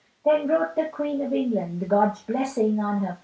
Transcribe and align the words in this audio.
Then 0.25 0.47
wrote 0.47 0.75
the 0.75 0.85
Queen 0.85 1.21
of 1.21 1.31
England, 1.31 1.87
God's 1.87 2.23
blessing 2.23 2.79
on 2.79 3.01
her 3.01 3.07
pen. 3.09 3.17